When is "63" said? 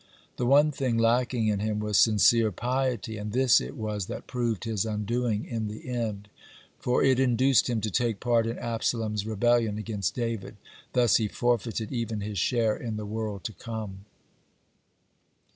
0.31-0.31